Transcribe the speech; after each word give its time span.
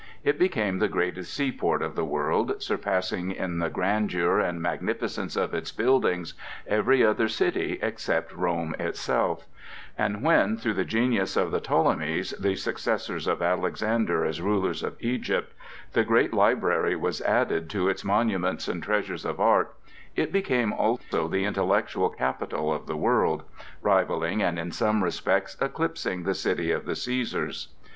It 0.23 0.39
became 0.39 0.79
the 0.79 0.87
greatest 0.87 1.31
seaport 1.31 1.83
of 1.83 1.93
the 1.93 2.03
world, 2.03 2.59
surpassing 2.59 3.29
in 3.31 3.59
the 3.59 3.69
grandeur 3.69 4.39
and 4.39 4.59
magnificence 4.59 5.35
of 5.35 5.53
its 5.53 5.71
buildings 5.71 6.33
every 6.65 7.05
other 7.05 7.27
city 7.27 7.77
except 7.83 8.35
Rome 8.35 8.75
itself; 8.79 9.45
and 9.95 10.23
when, 10.23 10.57
through 10.57 10.73
the 10.73 10.85
genius 10.85 11.37
of 11.37 11.51
the 11.51 11.59
Ptolemies, 11.59 12.31
the 12.39 12.55
successors 12.55 13.27
of 13.27 13.43
Alexander 13.43 14.25
as 14.25 14.41
rulers 14.41 14.81
of 14.81 14.97
Egypt, 15.01 15.53
the 15.93 16.03
great 16.03 16.33
library 16.33 16.95
was 16.95 17.21
added 17.21 17.69
to 17.69 17.87
its 17.87 18.03
monuments 18.03 18.67
and 18.67 18.81
treasures 18.81 19.23
of 19.23 19.39
art, 19.39 19.75
it 20.15 20.31
became 20.31 20.73
also 20.73 21.27
the 21.27 21.45
intellectual 21.45 22.09
capital 22.09 22.73
of 22.73 22.87
the 22.87 22.97
world, 22.97 23.43
rivalling 23.83 24.41
and 24.41 24.57
in 24.57 24.71
some 24.71 25.03
respects 25.03 25.55
eclipsing 25.61 26.23
the 26.23 26.33
city 26.33 26.71
of 26.71 26.87
the 26.87 26.93
Cæsars. 26.93 27.67